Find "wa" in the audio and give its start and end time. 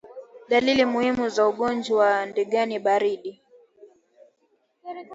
1.97-2.25